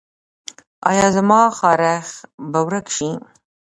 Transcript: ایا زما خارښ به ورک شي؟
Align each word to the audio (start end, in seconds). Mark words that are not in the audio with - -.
ایا 0.89 1.07
زما 1.15 1.41
خارښ 1.57 2.07
به 2.51 2.59
ورک 2.67 2.87
شي؟ 2.95 3.09